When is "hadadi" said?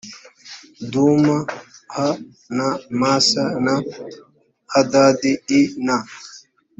4.73-5.31